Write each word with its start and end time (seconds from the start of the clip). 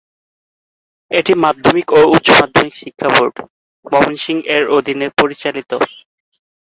এটি 1.11 1.33
মাধ্যমিক 1.43 1.87
ও 1.91 2.09
উচ্চ 2.15 2.27
মাধ্যমিক 2.39 2.73
শিক্ষা 2.81 3.07
বোর্ড, 3.15 3.35
ময়মনসিংহ 3.85 4.41
এর 4.55 4.63
অধীনে 4.77 5.07
পরিচালিত। 5.19 5.71